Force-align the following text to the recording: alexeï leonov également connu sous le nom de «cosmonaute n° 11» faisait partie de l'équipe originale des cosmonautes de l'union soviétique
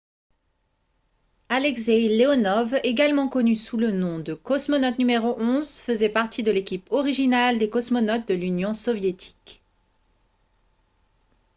alexeï 1.49 2.09
leonov 2.17 2.79
également 2.83 3.29
connu 3.29 3.55
sous 3.55 3.77
le 3.77 3.91
nom 3.91 4.17
de 4.17 4.33
«cosmonaute 4.33 4.97
n° 4.97 5.19
11» 5.37 5.77
faisait 5.81 6.09
partie 6.09 6.41
de 6.41 6.49
l'équipe 6.49 6.91
originale 6.91 7.59
des 7.59 7.69
cosmonautes 7.69 8.27
de 8.27 8.33
l'union 8.33 8.73
soviétique 8.73 9.61